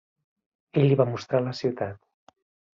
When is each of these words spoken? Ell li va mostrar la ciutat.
Ell 0.83 0.87
li 0.93 0.97
va 1.03 1.07
mostrar 1.11 1.43
la 1.51 1.55
ciutat. 1.63 2.35